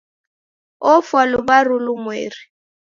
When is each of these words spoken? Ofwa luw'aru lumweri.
Ofwa 0.93 1.21
luw'aru 1.31 1.75
lumweri. 1.85 2.41